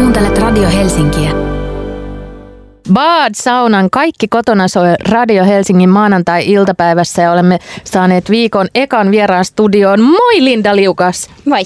Kuuntelet 0.00 0.38
Radio 0.38 0.68
Helsinkiä. 0.70 1.30
Bad 2.92 3.30
Saunan 3.34 3.90
Kaikki 3.90 4.28
kotona 4.28 4.68
soi 4.68 4.94
Radio 5.08 5.44
Helsingin 5.44 5.88
maanantai-iltapäivässä 5.88 7.22
ja 7.22 7.32
olemme 7.32 7.58
saaneet 7.84 8.30
viikon 8.30 8.68
ekan 8.74 9.10
vieraan 9.10 9.44
studioon. 9.44 10.02
Moi 10.02 10.44
Linda 10.44 10.76
Liukas! 10.76 11.30
Moi. 11.44 11.62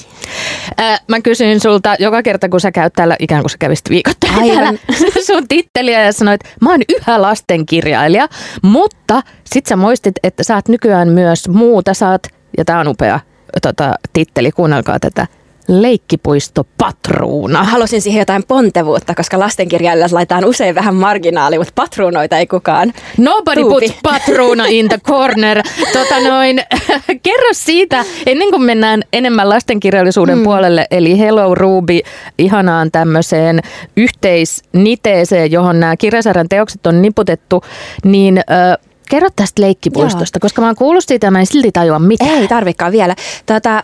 Äh, 0.80 1.00
mä 1.08 1.20
kysyin 1.20 1.60
sulta 1.60 1.94
joka 1.98 2.22
kerta, 2.22 2.48
kun 2.48 2.60
sä 2.60 2.72
käyt 2.72 2.92
täällä, 2.92 3.16
ikään 3.18 3.42
kuin 3.42 3.50
sä 3.50 3.58
kävisit 3.58 3.84
Aivan. 3.88 4.14
täällä 4.20 4.78
sun 5.26 5.48
titteliä 5.48 6.02
ja 6.02 6.12
sanoit, 6.12 6.40
mä 6.60 6.70
oon 6.70 6.82
yhä 6.88 7.22
lastenkirjailija, 7.22 8.28
mutta 8.62 9.22
sit 9.44 9.66
sä 9.66 9.76
muistit, 9.76 10.14
että 10.22 10.42
sä 10.42 10.54
oot 10.54 10.68
nykyään 10.68 11.08
myös 11.08 11.48
muuta, 11.48 11.94
sä 11.94 12.10
oot, 12.10 12.26
ja 12.58 12.64
tää 12.64 12.80
on 12.80 12.88
upea 12.88 13.20
tota, 13.62 13.94
titteli, 14.12 14.50
kuunnelkaa 14.50 14.98
tätä, 15.00 15.26
leikkipuisto 15.68 16.66
patruuna. 16.78 17.64
Halusin 17.64 18.02
siihen 18.02 18.18
jotain 18.18 18.42
pontevuutta, 18.48 19.14
koska 19.14 19.38
lastenkirjailijat 19.38 20.12
laitetaan 20.12 20.44
usein 20.44 20.74
vähän 20.74 20.94
marginaali, 20.94 21.58
mutta 21.58 21.72
patruunoita 21.74 22.38
ei 22.38 22.46
kukaan. 22.46 22.92
Nobody 23.18 23.60
Tuupi. 23.60 23.86
put 23.86 23.96
patruuna 24.02 24.64
in 24.68 24.88
the 24.88 24.98
corner. 25.06 25.62
Tota 25.92 26.20
noin, 26.20 26.62
kerro 27.22 27.48
siitä, 27.52 28.04
ennen 28.26 28.50
kuin 28.50 28.62
mennään 28.62 29.02
enemmän 29.12 29.48
lastenkirjallisuuden 29.48 30.38
mm. 30.38 30.44
puolelle, 30.44 30.86
eli 30.90 31.18
Hello 31.18 31.54
Ruby, 31.54 32.00
ihanaan 32.38 32.90
tämmöiseen 32.90 33.60
yhteisniteeseen, 33.96 35.52
johon 35.52 35.80
nämä 35.80 35.96
kirjasarjan 35.96 36.48
teokset 36.48 36.86
on 36.86 37.02
niputettu, 37.02 37.64
niin... 38.04 38.38
Ö, 38.38 38.78
Kerro 39.10 39.28
tästä 39.36 39.62
leikkipuistosta, 39.62 40.36
Joo. 40.36 40.40
koska 40.40 40.62
mä 40.62 40.68
oon 40.68 40.76
kuullut 40.76 41.04
siitä 41.06 41.26
ja 41.26 41.30
mä 41.30 41.40
en 41.40 41.46
silti 41.46 41.72
tajua 41.72 41.98
mitään. 41.98 42.30
Ei 42.30 42.48
tarvikaan 42.48 42.92
vielä. 42.92 43.14
Tota, 43.46 43.82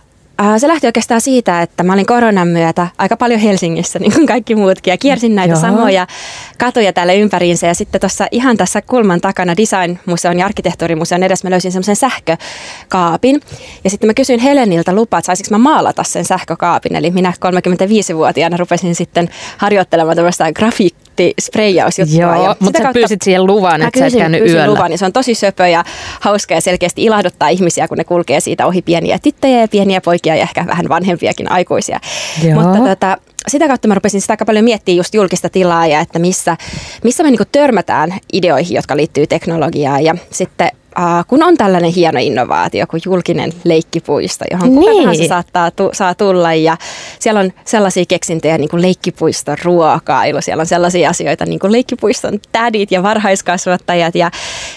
se 0.59 0.69
lähti 0.69 0.87
oikeastaan 0.87 1.21
siitä, 1.21 1.63
että 1.63 1.83
mä 1.83 1.93
olin 1.93 2.07
koronan 2.07 2.49
myötä 2.49 2.87
aika 2.99 3.17
paljon 3.17 3.41
Helsingissä, 3.41 3.99
niin 3.99 4.13
kuin 4.13 4.27
kaikki 4.27 4.55
muutkin, 4.55 4.91
ja 4.91 4.99
kiersin 4.99 5.35
näitä 5.35 5.53
Joo. 5.53 5.61
samoja 5.61 6.07
katuja 6.59 6.93
täällä 6.93 7.13
ympäriinsä. 7.13 7.67
Ja 7.67 7.75
sitten 7.75 8.01
tuossa 8.01 8.27
ihan 8.31 8.57
tässä 8.57 8.83
kulman 8.83 9.21
takana 9.21 9.57
Design-museon 9.57 10.39
ja 10.39 10.45
arkkitehtuurimuseon 10.45 11.23
edessä 11.23 11.49
mä 11.49 11.51
löysin 11.51 11.73
semmoisen 11.73 11.97
sähkökaapin. 11.97 13.41
Ja 13.85 13.91
sitten 13.91 14.07
mä 14.07 14.15
kysyin 14.15 14.41
Heleniltä 14.41 14.93
lupaa, 14.93 15.19
että 15.19 15.27
saisinko 15.27 15.51
mä 15.51 15.59
maalata 15.59 16.03
sen 16.03 16.25
sähkökaapin. 16.25 16.97
Eli 16.97 17.11
minä 17.11 17.33
35-vuotiaana 17.47 18.57
rupesin 18.57 18.95
sitten 18.95 19.29
harjoittelemaan 19.59 20.17
tämmöistä 20.17 20.53
grafiittisprejausjuttua. 21.21 22.21
Joo, 22.21 22.45
Ja 22.45 22.57
mutta 22.61 22.79
sä 22.79 22.83
kautta- 22.83 22.93
pyysit 22.99 23.23
siihen 23.23 23.47
luvan, 23.47 23.83
että 23.83 23.99
sä 23.99 24.07
et 24.07 24.13
käynyt 24.15 24.41
pyysin 24.41 24.57
yöllä. 24.57 24.75
Luvan, 24.75 24.91
niin 24.91 24.99
se 24.99 25.05
on 25.05 25.13
tosi 25.13 25.35
söpö 25.35 25.69
ja 25.69 25.85
hauska 26.21 26.55
ja 26.55 26.61
selkeästi 26.61 27.05
ilahduttaa 27.05 27.49
ihmisiä, 27.49 27.89
kun 27.89 27.99
ne 27.99 28.05
kulkee 28.05 28.41
siitä 28.41 28.67
ohi 28.67 28.83
pieniä 28.83 29.19
tyttöjä 29.19 29.61
ja 29.61 29.69
pieniä 29.69 30.01
poikia 30.01 30.37
ja 30.37 30.43
ehkä 30.43 30.67
vähän 30.67 30.89
vanhempiakin 30.89 31.53
aikuisia. 31.53 32.01
Joo. 32.45 32.63
Mutta 32.63 32.79
tota, 32.91 33.17
sitä 33.49 33.69
kautta 33.69 33.89
mä 33.89 33.95
rupesin 33.95 34.21
sitä 34.21 34.33
aika 34.33 34.45
paljon 34.45 34.65
miettimään 34.65 34.97
just 34.97 35.15
julkista 35.15 35.49
tilaa 35.49 35.87
ja 35.87 36.01
että 36.01 36.19
missä, 36.19 36.57
missä 37.05 37.23
me 37.23 37.31
niinku 37.31 37.45
törmätään 37.53 38.15
ideoihin, 38.33 38.75
jotka 38.75 38.97
liittyy 38.97 39.27
teknologiaan 39.27 40.05
ja 40.05 40.15
sitten 40.31 40.71
Uh, 40.99 41.27
kun 41.29 41.43
on 41.43 41.57
tällainen 41.57 41.93
hieno 41.93 42.19
innovaatio 42.23 42.87
kuin 42.87 43.03
julkinen 43.05 43.53
leikkipuisto, 43.65 44.45
johon 44.51 44.69
kuka 44.75 44.91
Niin. 44.91 45.03
tahansa 45.03 45.29
saattaa 45.29 45.71
tu- 45.71 45.91
saa 45.93 46.15
tulla. 46.15 46.55
Ja 46.55 46.77
siellä 47.19 47.41
on 47.41 47.53
sellaisia 47.65 48.05
keksintöjä 48.09 48.59
niin 48.59 48.69
kuin 48.71 48.83
leikkipuiston 48.83 49.57
ruokailu, 49.65 50.41
siellä 50.41 50.61
on 50.61 50.67
sellaisia 50.67 51.11
asioita 51.11 51.47
niin 51.47 51.59
kuin 51.59 51.73
leikkipuiston 51.73 52.41
tädit 52.53 52.91
ja 52.93 53.03
varhaiskasvattajat. 53.03 54.15
Ja 54.15 54.31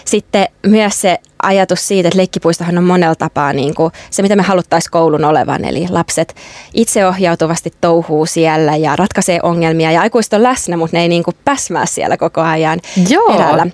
sitten 0.05 0.47
myös 0.67 1.01
se 1.01 1.19
ajatus 1.43 1.87
siitä, 1.87 2.07
että 2.07 2.17
leikkipuistohan 2.17 2.77
on 2.77 2.83
monella 2.83 3.15
tapaa 3.15 3.53
niin 3.53 3.75
kuin 3.75 3.91
se, 4.09 4.21
mitä 4.21 4.35
me 4.35 4.43
haluttaisiin 4.43 4.91
koulun 4.91 5.25
olevan. 5.25 5.65
Eli 5.65 5.85
lapset 5.89 6.35
itseohjautuvasti 6.73 7.73
touhuu 7.81 8.25
siellä 8.25 8.75
ja 8.75 8.95
ratkaisee 8.95 9.39
ongelmia 9.43 9.91
ja 9.91 10.01
aikuiset 10.01 10.33
on 10.33 10.43
läsnä, 10.43 10.77
mutta 10.77 10.97
ne 10.97 11.01
ei 11.01 11.07
niin 11.07 11.23
kuin 11.23 11.35
päsmää 11.45 11.85
siellä 11.85 12.17
koko 12.17 12.41
ajan 12.41 12.79
Joo. 13.09 13.27
perällä. 13.27 13.67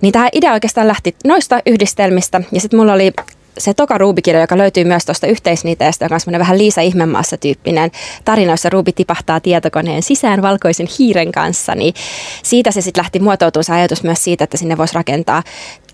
Niin 0.00 0.12
tämä 0.12 0.28
idea 0.32 0.52
oikeastaan 0.52 0.88
lähti 0.88 1.16
noista 1.24 1.60
yhdistelmistä 1.66 2.40
ja 2.52 2.60
sitten 2.60 2.80
mulla 2.80 2.92
oli 2.92 3.12
se 3.58 3.74
Toka 3.74 3.98
Ruby-kirja, 3.98 4.40
joka 4.40 4.58
löytyy 4.58 4.84
myös 4.84 5.04
tuosta 5.04 5.26
yhteisniiteestä, 5.26 6.04
joka 6.04 6.14
on 6.14 6.20
semmoinen 6.20 6.40
vähän 6.40 6.58
Liisa 6.58 6.80
Ihmemaassa 6.80 7.36
tyyppinen 7.36 7.90
tarina, 8.24 8.52
jossa 8.52 8.70
Ruby 8.70 8.92
tipahtaa 8.92 9.40
tietokoneen 9.40 10.02
sisään 10.02 10.42
valkoisen 10.42 10.88
hiiren 10.98 11.32
kanssa, 11.32 11.74
niin 11.74 11.94
siitä 12.42 12.70
se 12.70 12.80
sitten 12.80 13.02
lähti 13.02 13.20
muotoutumaan 13.20 13.64
se 13.64 13.72
ajatus 13.72 14.02
myös 14.02 14.24
siitä, 14.24 14.44
että 14.44 14.56
sinne 14.56 14.76
voisi 14.76 14.94
rakentaa 14.94 15.42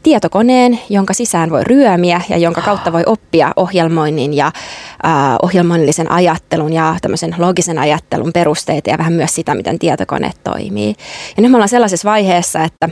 tietokoneen, 0.02 0.80
jonka 0.90 1.14
sisään 1.14 1.50
voi 1.50 1.64
ryömiä 1.64 2.20
ja 2.28 2.36
jonka 2.36 2.60
kautta 2.60 2.92
voi 2.92 3.02
oppia 3.06 3.52
ohjelmoinnin 3.56 4.34
ja 4.34 4.46
äh, 4.46 5.12
ohjelmoinnillisen 5.42 6.10
ajattelun 6.10 6.72
ja 6.72 6.96
tämmöisen 7.02 7.34
logisen 7.38 7.78
ajattelun 7.78 8.32
perusteita 8.32 8.90
ja 8.90 8.98
vähän 8.98 9.12
myös 9.12 9.34
sitä, 9.34 9.54
miten 9.54 9.78
tietokone 9.78 10.30
toimii. 10.44 10.94
Ja 11.36 11.42
nyt 11.42 11.50
me 11.50 11.56
ollaan 11.56 11.68
sellaisessa 11.68 12.10
vaiheessa, 12.10 12.64
että 12.64 12.88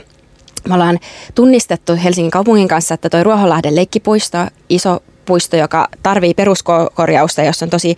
me 0.67 0.73
ollaan 0.73 0.99
tunnistettu 1.35 1.95
Helsingin 2.03 2.31
kaupungin 2.31 2.67
kanssa, 2.67 2.93
että 2.93 3.09
tuo 3.09 3.23
Ruoholahden 3.23 3.75
leikkipuisto, 3.75 4.37
iso 4.69 5.03
puisto, 5.25 5.57
joka 5.57 5.87
tarvii 6.03 6.33
peruskorjausta, 6.33 7.41
jossa 7.41 7.65
on 7.65 7.69
tosi 7.69 7.95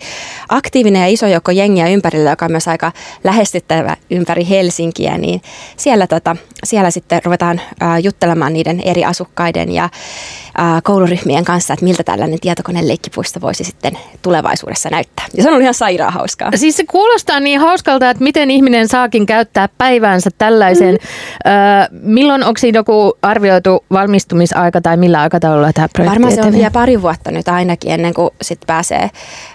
aktiivinen 0.48 1.02
ja 1.02 1.08
iso 1.08 1.26
joukko 1.26 1.50
jengiä 1.50 1.88
ympärillä, 1.88 2.30
joka 2.30 2.44
on 2.44 2.50
myös 2.50 2.68
aika 2.68 2.92
lähestyttävä 3.24 3.96
ympäri 4.10 4.48
Helsinkiä, 4.48 5.18
niin 5.18 5.42
siellä, 5.76 6.06
tota, 6.06 6.36
siellä 6.64 6.90
sitten 6.90 7.20
ruvetaan 7.24 7.60
äh, 7.82 7.98
juttelemaan 8.02 8.52
niiden 8.52 8.80
eri 8.80 9.04
asukkaiden 9.04 9.72
ja 9.72 9.88
kouluryhmien 10.82 11.44
kanssa, 11.44 11.74
että 11.74 11.84
miltä 11.84 12.04
tällainen 12.04 12.40
tietokoneen 12.40 12.88
leikkipuisto 12.88 13.40
voisi 13.40 13.64
sitten 13.64 13.98
tulevaisuudessa 14.22 14.90
näyttää. 14.90 15.26
Ja 15.36 15.42
se 15.42 15.48
on 15.48 15.52
ollut 15.52 15.62
ihan 15.62 15.74
sairaan 15.74 16.12
hauskaa. 16.12 16.50
Siis 16.54 16.76
se 16.76 16.84
kuulostaa 16.84 17.40
niin 17.40 17.60
hauskalta, 17.60 18.10
että 18.10 18.22
miten 18.22 18.50
ihminen 18.50 18.88
saakin 18.88 19.26
käyttää 19.26 19.68
päiväänsä 19.78 20.30
tällaisen. 20.38 20.94
Mm. 20.94 21.52
Öö, 21.52 21.88
milloin 22.02 22.44
onko 22.44 22.58
siinä 22.58 22.78
joku 22.78 23.18
arvioitu 23.22 23.84
valmistumisaika 23.92 24.80
tai 24.80 24.96
millä 24.96 25.20
aikataululla 25.20 25.72
tämä 25.72 25.88
projekti 25.88 26.10
Varmaan 26.10 26.34
se 26.34 26.42
on 26.42 26.52
vielä 26.52 26.70
pari 26.70 27.02
vuotta 27.02 27.15
nyt 27.30 27.48
ainakin 27.48 27.92
ennen 27.92 28.14
kuin 28.14 28.30
sit 28.42 28.60
pääsee 28.66 29.10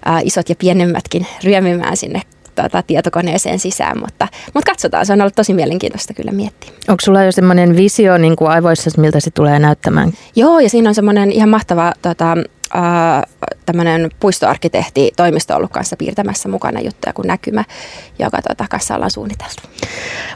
ää, 0.05 0.19
isot 0.23 0.49
ja 0.49 0.55
pienemmätkin 0.55 1.27
ryömimään 1.43 1.97
sinne 1.97 2.21
tota, 2.55 2.83
tietokoneeseen 2.83 3.59
sisään, 3.59 3.99
mutta, 3.99 4.27
mutta 4.53 4.71
katsotaan, 4.71 5.05
se 5.05 5.13
on 5.13 5.21
ollut 5.21 5.35
tosi 5.35 5.53
mielenkiintoista 5.53 6.13
kyllä 6.13 6.31
miettiä. 6.31 6.71
Onko 6.87 7.01
sulla 7.01 7.23
jo 7.23 7.31
semmoinen 7.31 7.75
visio 7.75 8.17
niin 8.17 8.35
kuin 8.35 8.51
aivoissa, 8.51 9.01
miltä 9.01 9.19
se 9.19 9.31
tulee 9.31 9.59
näyttämään? 9.59 10.13
Joo, 10.35 10.59
ja 10.59 10.69
siinä 10.69 10.89
on 10.89 10.95
semmoinen 10.95 11.31
ihan 11.31 11.49
mahtava 11.49 11.93
tota, 12.01 12.37
tämmöinen 13.71 14.11
puistoarkkitehti 14.19 15.11
toimisto 15.17 15.55
ollut 15.55 15.71
kanssa 15.71 15.97
piirtämässä 15.97 16.49
mukana 16.49 16.79
juttuja 16.79 17.13
kuin 17.13 17.27
näkymä, 17.27 17.63
joka 18.19 18.41
tota, 18.41 18.65
kanssa 18.69 18.95
ollaan 18.95 19.11
suunniteltu. 19.11 19.61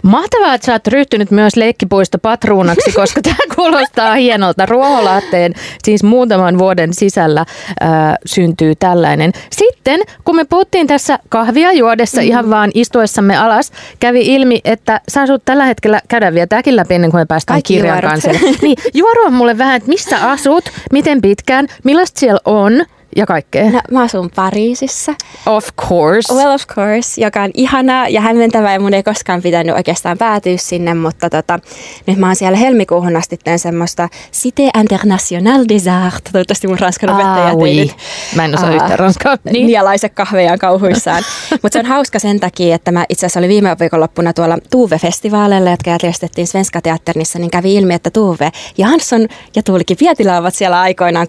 Mahtavaa, 0.03 0.53
että 0.53 0.65
sä 0.65 0.71
oot 0.71 0.87
ryhtynyt 0.87 1.31
myös 1.31 1.55
leikkipuisto 1.55 2.17
patruunaksi, 2.17 2.91
koska 3.01 3.21
tämä 3.21 3.55
kuulostaa 3.55 4.15
hienolta. 4.15 4.65
Ruoholahteen 4.65 5.53
siis 5.83 6.03
muutaman 6.03 6.57
vuoden 6.57 6.93
sisällä 6.93 7.45
ää, 7.79 8.15
syntyy 8.25 8.75
tällainen. 8.75 9.31
Sitten, 9.49 10.01
kun 10.23 10.35
me 10.35 10.45
puhuttiin 10.45 10.87
tässä 10.87 11.19
kahvia 11.29 11.71
juodessa 11.71 12.21
mm. 12.21 12.27
ihan 12.27 12.49
vaan 12.49 12.71
istuessamme 12.73 13.37
alas, 13.37 13.71
kävi 13.99 14.21
ilmi, 14.21 14.61
että 14.65 15.01
sä 15.11 15.21
asut 15.21 15.45
tällä 15.45 15.65
hetkellä, 15.65 16.01
käydään 16.07 16.33
vielä 16.33 16.47
tämäkin 16.47 16.75
läpi 16.75 16.93
ennen 16.93 17.11
kuin 17.11 17.21
me 17.21 17.25
päästään 17.25 17.55
Kaikki 17.55 17.73
kirjan 17.73 17.97
juorut. 17.97 18.11
kanssa. 18.11 18.31
Niin, 18.61 18.77
juorua 18.93 19.29
mulle 19.29 19.57
vähän, 19.57 19.75
että 19.75 19.89
missä 19.89 20.29
asut, 20.31 20.69
miten 20.91 21.21
pitkään, 21.21 21.67
millaista 21.83 22.19
siellä 22.19 22.39
on 22.45 22.85
ja 23.15 23.25
kaikkea. 23.25 23.69
No, 23.71 23.81
mä 23.91 24.01
asun 24.03 24.29
Pariisissa. 24.35 25.13
Of 25.45 25.67
course. 25.89 26.33
Well 26.33 26.51
of 26.53 26.67
course, 26.67 27.21
joka 27.21 27.41
on 27.43 27.51
ihanaa 27.53 28.07
ja 28.09 28.21
hämmentävää 28.21 28.73
ja 28.73 28.79
mun 28.79 28.93
ei 28.93 29.03
koskaan 29.03 29.41
pitänyt 29.41 29.75
oikeastaan 29.75 30.17
päätyä 30.17 30.57
sinne, 30.57 30.93
mutta 30.93 31.29
tota, 31.29 31.59
nyt 32.07 32.17
mä 32.17 32.25
oon 32.27 32.35
siellä 32.35 32.57
helmikuuhun 32.57 33.15
asti 33.15 33.37
teen 33.43 33.59
semmoista 33.59 34.09
Cité 34.33 34.79
International 34.79 35.65
des 35.69 35.87
Arts. 35.87 36.21
Toivottavasti 36.31 36.67
mun 36.67 36.79
ranskan 36.79 37.09
opettaja 37.09 37.45
Ah, 37.47 37.55
oui. 37.55 37.75
nyt 37.75 37.95
Mä 38.35 38.45
en 38.45 38.53
osaa 38.55 38.69
aa, 38.69 38.75
yhtään 38.75 38.99
ranskaa. 38.99 39.37
Niin. 39.51 39.67
Nialaiset 39.67 40.13
kahvejaan 40.13 40.59
kauhuissaan. 40.59 41.23
Mutta 41.61 41.69
se 41.73 41.79
on 41.79 41.85
hauska 41.85 42.19
sen 42.19 42.39
takia, 42.39 42.75
että 42.75 42.91
mä 42.91 43.05
itse 43.09 43.25
asiassa 43.25 43.39
olin 43.39 43.49
viime 43.49 43.75
viikonloppuna 43.79 44.33
tuolla 44.33 44.57
Tuve-festivaaleilla, 44.71 45.69
jotka 45.69 45.89
järjestettiin 45.89 46.47
Svenska 46.47 46.81
Teatternissa, 46.81 47.39
niin 47.39 47.51
kävi 47.51 47.75
ilmi, 47.75 47.93
että 47.93 48.09
Tuve 48.09 48.51
Jansson 48.77 49.27
ja 49.55 49.63
Tuulikki 49.63 49.95
Pietilä 49.95 50.37
ovat 50.37 50.55
siellä 50.55 50.81
aikoinaan 50.81 51.27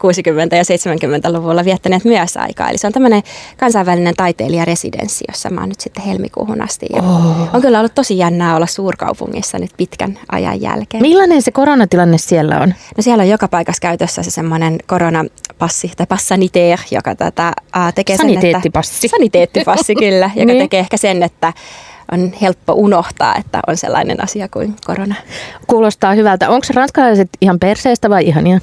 60- 0.52 0.56
ja 0.56 0.62
70-luvulla 0.62 1.64
viettäneet 1.76 2.04
myös 2.04 2.36
aikaa. 2.36 2.70
Eli 2.70 2.78
se 2.78 2.86
on 2.86 2.92
tämmöinen 2.92 3.22
kansainvälinen 3.56 4.14
taiteilijaresidenssi, 4.16 5.24
jossa 5.28 5.50
mä 5.50 5.60
oon 5.60 5.68
nyt 5.68 5.80
sitten 5.80 6.04
helmikuuhun 6.04 6.62
asti. 6.62 6.86
Ja 6.94 7.02
Oh. 7.02 7.54
On 7.54 7.60
kyllä 7.62 7.78
ollut 7.78 7.94
tosi 7.94 8.18
jännää 8.18 8.56
olla 8.56 8.66
suurkaupungissa 8.66 9.58
nyt 9.58 9.70
pitkän 9.76 10.18
ajan 10.32 10.60
jälkeen. 10.60 11.02
Millainen 11.02 11.42
se 11.42 11.50
koronatilanne 11.50 12.18
siellä 12.18 12.60
on? 12.60 12.68
No 12.96 13.02
siellä 13.02 13.22
on 13.22 13.28
joka 13.28 13.48
paikassa 13.48 13.80
käytössä 13.80 14.22
se 14.22 14.30
semmoinen 14.30 14.78
koronapassi 14.86 15.92
tai 15.96 16.06
passaniteer, 16.06 16.78
joka 16.90 17.14
tätä, 17.14 17.52
ää, 17.72 17.92
tekee 17.92 18.16
sen, 18.16 18.30
että... 18.30 18.60
Saniteettipassi 19.08 19.94
kyllä, 20.04 20.30
joka 20.36 20.52
Niin. 20.52 20.62
tekee 20.64 20.80
ehkä 20.80 20.96
sen, 20.96 21.22
että 21.22 21.52
on 22.12 22.32
helppo 22.42 22.72
unohtaa, 22.72 23.34
että 23.36 23.60
on 23.66 23.76
sellainen 23.76 24.24
asia 24.24 24.48
kuin 24.48 24.76
korona. 24.86 25.14
Kuulostaa 25.66 26.14
hyvältä. 26.14 26.48
Onko 26.50 26.66
ranskalaiset 26.74 27.28
ihan 27.40 27.58
perseestä 27.58 28.10
vai 28.10 28.24
ihania? 28.26 28.60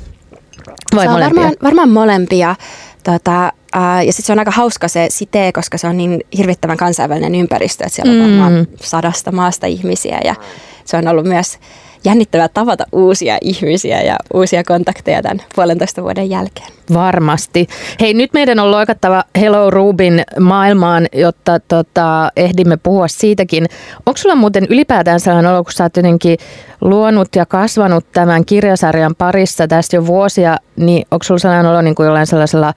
Vai 0.96 1.06
se 1.06 1.10
on 1.10 1.14
molempia? 1.14 1.42
varmaan, 1.42 1.56
varmaan 1.64 1.90
molempia. 1.90 2.56
Tota, 3.04 3.52
Uh, 3.76 4.06
ja 4.06 4.14
sitten 4.14 4.26
se 4.26 4.34
on 4.34 4.40
aika 4.40 4.52
hauska 4.52 4.88
se 4.88 5.06
sitee, 5.10 5.52
koska 5.52 5.78
se 5.78 5.88
on 5.88 5.98
niin 5.98 6.22
hirvittävän 6.38 6.78
kansainvälinen 6.78 7.36
ympäristö, 7.36 7.84
että 7.84 7.96
siellä 7.96 8.12
on 8.12 8.18
mm. 8.18 8.24
varmaan 8.24 8.68
sadasta 8.82 9.32
maasta 9.32 9.68
ihmisiä 9.68 10.20
ja 10.24 10.36
se 10.86 10.98
on 10.98 11.08
ollut 11.08 11.26
myös 11.26 11.60
jännittävää 12.06 12.48
tavata 12.48 12.86
uusia 12.92 13.38
ihmisiä 13.42 14.02
ja 14.02 14.16
uusia 14.34 14.64
kontakteja 14.64 15.22
tämän 15.22 15.42
puolentoista 15.56 16.04
vuoden 16.04 16.30
jälkeen. 16.30 16.68
Varmasti. 16.94 17.68
Hei, 18.00 18.14
nyt 18.14 18.34
meidän 18.34 18.60
on 18.60 18.72
loikattava 18.72 19.24
Hello 19.40 19.70
Rubin 19.70 20.24
maailmaan, 20.40 21.08
jotta 21.14 21.60
tota, 21.60 22.32
ehdimme 22.36 22.78
puhua 22.78 23.08
siitäkin. 23.08 23.66
Onko 24.06 24.18
sulla 24.18 24.36
muuten 24.36 24.66
ylipäätään 24.70 25.20
sellainen 25.20 25.52
olo, 25.52 25.64
kun 25.64 25.74
sä 25.74 25.84
oot 25.84 25.98
jotenkin 25.98 26.38
luonut 26.82 27.36
ja 27.36 27.46
kasvanut 27.46 28.06
tämän 28.12 28.46
kirjasarjan 28.46 29.16
parissa 29.16 29.68
tästä 29.68 29.96
jo 29.96 30.06
vuosia, 30.06 30.58
niin 30.76 31.06
onko 31.12 31.24
sulla 31.24 31.40
sellainen 31.40 31.72
olo 31.72 31.82
niin 31.82 31.96
kuin 31.96 32.06
jollain 32.06 32.28
sellaisella 32.28 32.74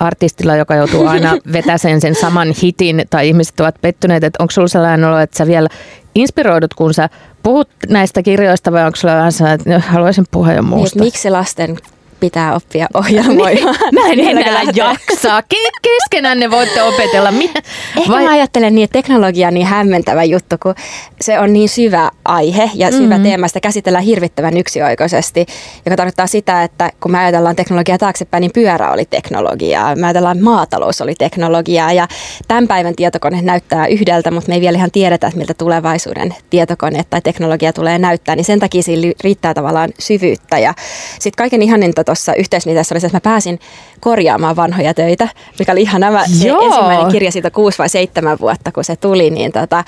artistilla, 0.00 0.56
joka 0.56 0.74
joutuu 0.74 1.06
aina 1.06 1.36
vetäseen 1.52 2.00
sen 2.00 2.14
saman 2.14 2.54
hitin 2.62 3.04
tai 3.10 3.28
ihmiset 3.28 3.60
ovat 3.60 3.74
pettyneet, 3.80 4.24
että 4.24 4.42
onko 4.42 4.50
sulla 4.50 4.68
sellainen 4.68 5.08
olo, 5.08 5.18
että 5.18 5.36
sä 5.36 5.46
vielä 5.46 5.68
inspiroidut, 6.14 6.74
kun 6.74 6.94
sä 6.94 7.08
puhut 7.44 7.68
näistä 7.88 8.22
kirjoista 8.22 8.72
vai 8.72 8.84
onko 8.84 8.96
sulla 8.96 9.14
vähän 9.14 9.32
sellainen, 9.32 9.72
että 9.72 9.90
haluaisin 9.90 10.24
puhua 10.30 10.52
jo 10.52 10.62
muusta? 10.62 10.98
Niin, 10.98 11.06
miksi 11.06 11.30
lasten 11.30 11.76
pitää 12.24 12.54
oppia 12.54 12.86
ohjelmoimaan. 12.94 13.74
Niin, 13.94 14.24
mä 14.24 14.30
en 14.30 14.38
enää 14.38 14.62
jaksaa. 14.74 15.42
Keskenään 15.82 16.40
ne 16.40 16.50
voitte 16.50 16.82
opetella. 16.82 17.28
Ehkä 17.28 18.12
Vai? 18.12 18.24
mä 18.24 18.30
ajattelen 18.30 18.74
niin, 18.74 18.84
että 18.84 18.98
teknologia 18.98 19.48
on 19.48 19.54
niin 19.54 19.66
hämmentävä 19.66 20.24
juttu, 20.24 20.56
kun 20.62 20.74
se 21.20 21.38
on 21.38 21.52
niin 21.52 21.68
syvä 21.68 22.10
aihe 22.24 22.70
ja 22.74 22.90
syvä 22.90 23.14
mm-hmm. 23.14 23.22
teema. 23.22 23.48
Sitä 23.48 23.60
käsitellään 23.60 24.04
hirvittävän 24.04 24.56
yksioikoisesti, 24.56 25.46
joka 25.86 25.96
tarkoittaa 25.96 26.26
sitä, 26.26 26.62
että 26.62 26.90
kun 27.00 27.12
me 27.12 27.18
ajatellaan 27.18 27.56
teknologiaa 27.56 27.98
taaksepäin, 27.98 28.40
niin 28.40 28.50
pyörä 28.54 28.92
oli 28.92 29.04
teknologiaa. 29.04 29.96
Me 29.96 30.06
ajatellaan, 30.06 30.36
että 30.36 30.44
maatalous 30.44 31.00
oli 31.00 31.14
teknologiaa 31.14 31.92
ja 31.92 32.08
tämän 32.48 32.68
päivän 32.68 32.96
tietokone 32.96 33.42
näyttää 33.42 33.86
yhdeltä, 33.86 34.30
mutta 34.30 34.48
me 34.48 34.54
ei 34.54 34.60
vielä 34.60 34.78
ihan 34.78 34.90
tiedetä, 34.90 35.26
että 35.26 35.38
miltä 35.38 35.54
tulevaisuuden 35.54 36.34
tietokone 36.50 37.04
tai 37.10 37.20
teknologia 37.20 37.72
tulee 37.72 37.98
näyttää. 37.98 38.36
Niin 38.36 38.44
sen 38.44 38.60
takia 38.60 38.82
siinä 38.82 39.12
riittää 39.24 39.54
tavallaan 39.54 39.90
syvyyttä 39.98 40.58
ja 40.58 40.74
sitten 41.12 41.36
kaiken 41.36 41.62
ihaninta 41.62 42.04
tuossa 42.14 42.34
yhteisniiteessä 42.34 42.94
oli 42.94 43.00
se, 43.00 43.06
että 43.06 43.16
mä 43.16 43.32
pääsin 43.32 43.58
korjaamaan 44.00 44.56
vanhoja 44.56 44.94
töitä, 44.94 45.28
mikä 45.58 45.72
oli 45.72 45.82
ihan 45.82 46.00
nämä, 46.00 46.24
ensimmäinen 46.24 47.12
kirja 47.12 47.32
siitä 47.32 47.50
kuusi 47.50 47.78
vai 47.78 47.88
seitsemän 47.88 48.38
vuotta, 48.40 48.72
kun 48.72 48.84
se 48.84 48.96
tuli, 48.96 49.30
niin 49.30 49.52
tota, 49.52 49.84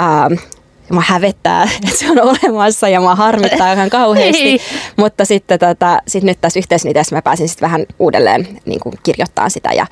ähm, 0.00 0.32
mä 0.92 1.02
hävettää, 1.06 1.62
että 1.84 1.98
se 1.98 2.10
on 2.10 2.18
olemassa 2.20 2.88
ja 2.88 3.00
mä 3.00 3.14
harmittaa 3.14 3.72
ihan 3.72 3.90
kauheasti. 3.90 4.60
Mutta 4.96 5.24
sitten 5.24 5.58
tota, 5.58 5.98
sit 6.08 6.24
nyt 6.24 6.38
tässä 6.40 6.58
yhteisniiteessä 6.58 7.16
mä 7.16 7.22
pääsin 7.22 7.48
sitten 7.48 7.66
vähän 7.66 7.86
uudelleen 7.98 8.48
niin 8.64 8.80
kuin 8.80 8.94
kirjoittaa 9.02 9.48
sitä 9.48 9.72
ja 9.72 9.86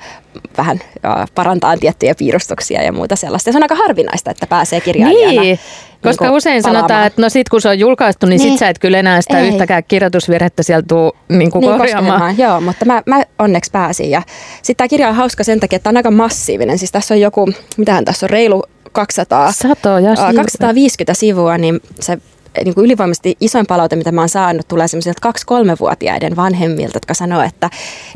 vähän 0.57 0.79
ja 1.03 1.27
parantaa 1.35 1.77
tiettyjä 1.77 2.15
piirustuksia 2.15 2.83
ja 2.83 2.91
muuta 2.91 3.15
sellaista. 3.15 3.49
Ja 3.49 3.51
se 3.53 3.57
on 3.57 3.63
aika 3.63 3.75
harvinaista, 3.75 4.31
että 4.31 4.47
pääsee 4.47 4.81
kirjailijana. 4.81 5.41
Niin. 5.41 5.59
Koska 6.03 6.25
niin 6.25 6.33
usein 6.33 6.63
palaamaan. 6.63 6.81
sanotaan, 6.81 7.07
että 7.07 7.21
no 7.21 7.29
sit 7.29 7.49
kun 7.49 7.61
se 7.61 7.69
on 7.69 7.79
julkaistu, 7.79 8.25
niin, 8.25 8.41
niin. 8.41 8.49
sit 8.49 8.59
sä 8.59 8.69
et 8.69 8.79
kyllä 8.79 8.99
enää 8.99 9.21
sitä 9.21 9.39
Ei. 9.39 9.47
yhtäkään 9.47 9.83
kirjoitusvirhettä 9.87 10.63
sieltä 10.63 10.87
tuu 10.87 11.11
niin 11.29 11.51
kuin 11.51 11.61
niin, 11.61 11.77
korjaamaan. 11.77 12.37
Joo, 12.37 12.61
mutta 12.61 12.85
mä, 12.85 13.03
mä 13.05 13.23
onneksi 13.39 13.71
pääsin. 13.71 14.09
Ja 14.09 14.21
sitten 14.55 14.75
tämä 14.75 14.87
kirja 14.87 15.09
on 15.09 15.15
hauska 15.15 15.43
sen 15.43 15.59
takia, 15.59 15.75
että 15.75 15.83
tämä 15.83 15.91
on 15.91 15.97
aika 15.97 16.11
massiivinen. 16.11 16.77
Siis 16.77 16.91
tässä 16.91 17.13
on 17.13 17.21
joku, 17.21 17.49
mitähän 17.77 18.05
tässä 18.05 18.25
on, 18.25 18.29
reilu 18.29 18.63
200, 18.91 19.51
Satoja 19.51 20.15
250 20.35 21.13
sivua, 21.13 21.57
niin 21.57 21.79
se 21.99 22.17
niin 22.65 22.75
kuin 22.75 22.85
ylivoimaisesti 22.85 23.37
isoin 23.39 23.65
palaute, 23.65 23.95
mitä 23.95 24.11
mä 24.11 24.21
oon 24.21 24.29
saanut, 24.29 24.67
tulee 24.67 24.87
semmoisilta 24.87 25.21
kaksi-kolmevuotiaiden 25.21 26.35
vanhemmilta, 26.35 26.95
jotka 26.95 27.13
sanoo, 27.13 27.41
että 27.41 27.69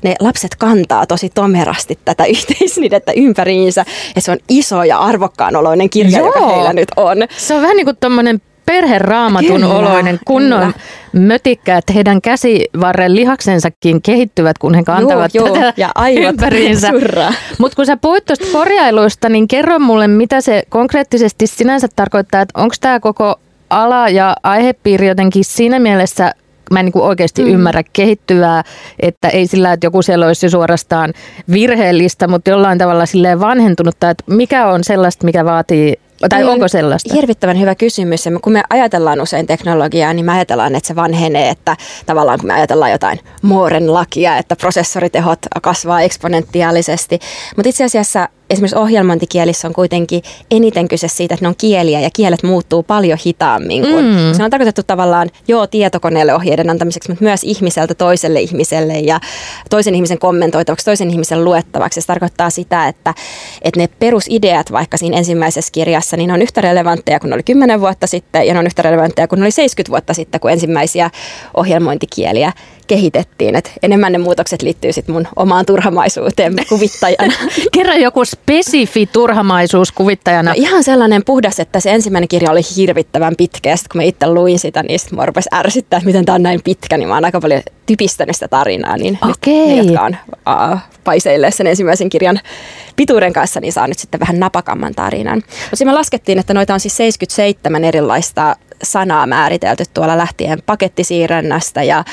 ne 0.03 0.15
lapset 0.19 0.55
kantaa 0.55 1.05
tosi 1.05 1.29
tomerasti 1.29 1.99
tätä 2.05 2.25
yhteisnidettä 2.35 3.11
ympäriinsä. 3.15 3.85
Ja 4.15 4.21
se 4.21 4.31
on 4.31 4.37
iso 4.49 4.83
ja 4.83 4.97
arvokkaan 4.97 5.55
oloinen 5.55 5.89
kirja, 5.89 6.17
Joo. 6.17 6.27
joka 6.27 6.47
heillä 6.47 6.73
nyt 6.73 6.89
on. 6.97 7.17
Se 7.37 7.53
on 7.53 7.61
vähän 7.61 7.75
niin 7.75 7.85
kuin 7.85 7.97
tommonen 7.99 8.41
perheraamatun 8.65 9.61
kyllä, 9.61 9.73
oloinen 9.73 10.19
kunnon 10.25 10.59
kyllä. 10.59 10.73
Mötikkä, 11.15 11.77
että 11.77 11.93
heidän 11.93 12.21
käsivarren 12.21 13.15
lihaksensakin 13.15 14.01
kehittyvät, 14.01 14.57
kun 14.57 14.73
he 14.73 14.83
kantavat 14.83 15.35
juu. 15.35 15.49
tätä 15.49 15.73
ja 15.77 15.91
ympäriinsä. 16.29 16.91
Mutta 17.59 17.75
kun 17.75 17.85
sä 17.85 17.97
puhuit 17.97 18.25
tuosta 18.25 18.45
korjailuista, 18.51 19.29
niin 19.29 19.47
kerro 19.47 19.79
mulle, 19.79 20.07
mitä 20.07 20.41
se 20.41 20.63
konkreettisesti 20.69 21.47
sinänsä 21.47 21.87
tarkoittaa, 21.95 22.41
että 22.41 22.61
onko 22.61 22.75
tämä 22.81 22.99
koko 22.99 23.39
ala 23.69 24.09
ja 24.09 24.35
aihepiiri 24.43 25.07
jotenkin 25.07 25.45
siinä 25.45 25.79
mielessä 25.79 26.33
mä 26.71 26.79
en 26.79 26.85
niin 26.85 27.03
oikeasti 27.03 27.43
mm. 27.43 27.51
ymmärrä 27.51 27.83
kehittyvää, 27.93 28.63
että 28.99 29.29
ei 29.29 29.47
sillä, 29.47 29.73
että 29.73 29.85
joku 29.85 30.01
siellä 30.01 30.27
olisi 30.27 30.49
suorastaan 30.49 31.13
virheellistä, 31.51 32.27
mutta 32.27 32.49
jollain 32.49 32.77
tavalla 32.77 33.05
silleen 33.05 33.39
vanhentunutta, 33.39 34.09
että 34.09 34.23
mikä 34.27 34.67
on 34.67 34.83
sellaista, 34.83 35.25
mikä 35.25 35.45
vaatii 35.45 35.99
tai 36.29 36.41
Toi 36.41 36.53
onko 36.53 36.67
sellaista? 36.67 37.13
Hirvittävän 37.13 37.59
hyvä 37.59 37.75
kysymys. 37.75 38.25
Ja 38.25 38.31
kun 38.41 38.53
me 38.53 38.63
ajatellaan 38.69 39.21
usein 39.21 39.47
teknologiaa, 39.47 40.13
niin 40.13 40.25
me 40.25 40.31
ajatellaan, 40.31 40.75
että 40.75 40.87
se 40.87 40.95
vanhenee, 40.95 41.49
että 41.49 41.77
tavallaan 42.05 42.39
kun 42.39 42.47
me 42.47 42.53
ajatellaan 42.53 42.91
jotain 42.91 43.19
Mooren 43.41 43.93
lakia, 43.93 44.37
että 44.37 44.55
prosessoritehot 44.55 45.39
kasvaa 45.61 46.01
eksponentiaalisesti. 46.01 47.19
Mutta 47.55 47.69
itse 47.69 47.83
asiassa 47.83 48.29
esimerkiksi 48.49 48.77
ohjelmointikielissä 48.77 49.67
on 49.67 49.73
kuitenkin 49.73 50.23
eniten 50.51 50.87
kyse 50.87 51.07
siitä, 51.07 51.33
että 51.33 51.45
ne 51.45 51.47
on 51.47 51.55
kieliä 51.57 51.99
ja 51.99 52.09
kielet 52.13 52.43
muuttuu 52.43 52.83
paljon 52.83 53.19
hitaammin. 53.25 53.81
Kuin. 53.81 54.05
Mm. 54.05 54.33
Se 54.37 54.43
on 54.43 54.51
tarkoitettu 54.51 54.81
tavallaan 54.87 55.29
joo 55.47 55.67
tietokoneelle 55.67 56.33
ohjeiden 56.33 56.69
antamiseksi, 56.69 57.09
mutta 57.09 57.23
myös 57.23 57.43
ihmiseltä 57.43 57.93
toiselle 57.93 58.41
ihmiselle 58.41 58.99
ja 58.99 59.19
toisen 59.69 59.95
ihmisen 59.95 60.19
kommentoitavaksi, 60.19 60.85
toisen 60.85 61.09
ihmisen 61.09 61.43
luettavaksi. 61.43 62.01
Se 62.01 62.07
tarkoittaa 62.07 62.49
sitä, 62.49 62.87
että, 62.87 63.13
että 63.61 63.79
ne 63.79 63.89
perusideat 63.99 64.71
vaikka 64.71 64.97
siinä 64.97 65.17
ensimmäisessä 65.17 65.71
kirjassa, 65.71 66.17
niin 66.17 66.27
ne 66.27 66.33
on 66.33 66.41
yhtä 66.41 66.61
relevantteja 66.61 67.19
kuin 67.19 67.29
ne 67.29 67.33
oli 67.33 67.43
10 67.43 67.81
vuotta 67.81 68.07
sitten 68.07 68.47
ja 68.47 68.53
ne 68.53 68.59
on 68.59 68.65
yhtä 68.65 68.81
relevantteja 68.81 69.27
kuin 69.27 69.39
ne 69.39 69.43
oli 69.43 69.51
70 69.51 69.91
vuotta 69.91 70.13
sitten, 70.13 70.41
kun 70.41 70.51
ensimmäisiä 70.51 71.09
ohjelmointikieliä 71.53 72.51
kehitettiin. 72.87 73.55
Et 73.55 73.71
enemmän 73.83 74.11
ne 74.11 74.17
muutokset 74.17 74.61
liittyy 74.61 74.93
sitten 74.93 75.15
mun 75.15 75.27
omaan 75.35 75.65
turhamaisuuteen 75.65 76.55
kuvittajana. 76.69 77.33
Kerran 77.71 78.01
joku 78.01 78.25
spesifi 78.25 79.05
turhamaisuus 79.05 79.91
kuvittajana. 79.91 80.51
No 80.51 80.55
ihan 80.57 80.83
sellainen 80.83 81.25
puhdas, 81.25 81.59
että 81.59 81.79
se 81.79 81.91
ensimmäinen 81.91 82.27
kirja 82.27 82.51
oli 82.51 82.61
hirvittävän 82.75 83.35
pitkä. 83.37 83.69
Ja 83.69 83.75
kun 83.91 83.99
mä 83.99 84.03
itse 84.03 84.27
luin 84.27 84.59
sitä, 84.59 84.83
niin 84.83 84.99
sit 84.99 85.11
mua 85.11 85.25
rupesi 85.25 85.49
ärsyttää, 85.53 85.97
että 85.97 86.05
miten 86.07 86.25
tämä 86.25 86.35
on 86.35 86.43
näin 86.43 86.61
pitkä. 86.63 86.97
Niin 86.97 87.07
mä 87.07 87.15
oon 87.15 87.25
aika 87.25 87.41
paljon 87.41 87.61
typistänyt 87.85 88.35
sitä 88.35 88.47
tarinaa. 88.47 88.97
Niin 88.97 89.19
Okei. 89.31 89.67
ne, 89.67 89.75
jotka 89.75 90.01
on 90.01 90.17
uh, 90.73 90.79
paiseille 91.05 91.51
sen 91.51 91.67
ensimmäisen 91.67 92.09
kirjan 92.09 92.39
pituuden 92.95 93.33
kanssa, 93.33 93.59
niin 93.59 93.73
saa 93.73 93.87
nyt 93.87 93.99
sitten 93.99 94.19
vähän 94.19 94.39
napakamman 94.39 94.95
tarinan. 94.95 95.37
Mutta 95.37 95.75
siinä 95.75 95.91
me 95.91 95.97
laskettiin, 95.97 96.39
että 96.39 96.53
noita 96.53 96.73
on 96.73 96.79
siis 96.79 96.97
77 96.97 97.83
erilaista 97.83 98.55
sanaa 98.83 99.27
määritelty 99.27 99.83
tuolla 99.93 100.17
lähtien 100.17 100.61
pakettisiirrännästä 100.65 101.83
ja 101.83 102.03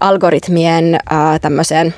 algoritmien 0.00 0.94
äh, 0.94 1.40
tämmöiseen 1.40 1.94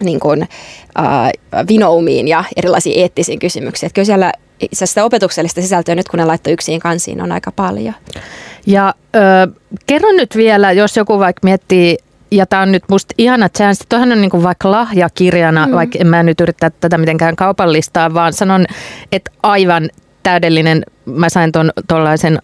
niin 0.00 0.20
kuin, 0.20 0.42
äh, 0.42 1.66
vinoumiin 1.68 2.28
ja 2.28 2.44
erilaisiin 2.56 3.00
eettisiin 3.00 3.38
kysymyksiin. 3.38 3.86
Että 3.86 3.94
kyllä 3.94 4.06
siellä 4.06 4.32
sitä 4.74 5.04
opetuksellista 5.04 5.62
sisältöä 5.62 5.94
nyt, 5.94 6.08
kun 6.08 6.18
ne 6.18 6.24
laittoi 6.24 6.52
yksin 6.52 6.80
kansiin, 6.80 7.22
on 7.22 7.32
aika 7.32 7.52
paljon. 7.52 7.94
Ja 8.66 8.94
ö, 9.16 9.18
kerro 9.86 10.12
nyt 10.12 10.36
vielä, 10.36 10.72
jos 10.72 10.96
joku 10.96 11.18
vaikka 11.18 11.40
miettii 11.42 11.98
ja 12.30 12.46
tämä 12.46 12.62
on 12.62 12.72
nyt 12.72 12.82
musta 12.90 13.14
ihana 13.18 13.48
chance. 13.48 13.84
Tuohan 13.88 14.12
on 14.12 14.20
niinku 14.20 14.42
vaikka 14.42 14.70
lahjakirjana, 14.70 15.66
mm. 15.66 15.72
vaikka 15.72 15.98
en 16.00 16.06
mä 16.06 16.22
nyt 16.22 16.40
yrittää 16.40 16.70
tätä 16.70 16.98
mitenkään 16.98 17.36
kaupallistaa, 17.36 18.14
vaan 18.14 18.32
sanon, 18.32 18.66
että 19.12 19.30
aivan 19.42 19.88
täydellinen 20.22 20.82
mä 21.14 21.28
sain 21.28 21.52
ton 21.52 21.72
tollaisen 21.88 22.38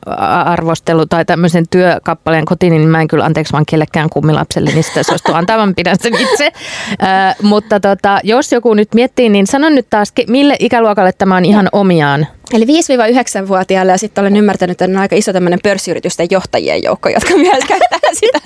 arvostelu 0.44 1.06
tai 1.06 1.25
tämmöisen 1.25 1.64
työkappaleen 1.71 2.44
kotiin, 2.44 2.71
niin 2.71 2.88
mä 2.88 3.00
en 3.00 3.09
kyllä 3.09 3.25
anteeksi 3.25 3.52
vaan 3.52 3.66
kellekään 3.66 4.11
kummilapselle, 4.11 4.71
niin 4.71 4.85
sitä 4.85 5.02
suostu 5.02 5.33
antavan 5.44 5.75
pidän 5.75 5.97
sen 6.00 6.14
itse. 6.14 6.52
Äh, 7.02 7.37
mutta 7.42 7.80
tota, 7.80 8.21
jos 8.23 8.52
joku 8.52 8.75
nyt 8.75 8.94
miettii, 8.94 9.28
niin 9.28 9.47
sanon 9.47 9.75
nyt 9.75 9.87
taas, 9.90 10.12
mille 10.28 10.56
ikäluokalle 10.59 11.12
tämä 11.12 11.37
on 11.37 11.44
ihan 11.44 11.68
omiaan? 11.73 12.26
Eli 12.52 12.64
5-9-vuotiaille 12.64 13.92
ja 13.92 13.99
sitten 13.99 14.23
olen 14.23 14.37
ymmärtänyt, 14.37 14.83
että 14.83 14.85
on 14.85 14.97
aika 14.97 15.16
iso 15.16 15.33
tämmöinen 15.33 15.59
pörssiyritysten 15.62 16.26
johtajien 16.30 16.83
joukko, 16.83 17.09
jotka 17.09 17.37
myös 17.37 17.64
käyttää 17.68 17.99
sitä 18.12 18.38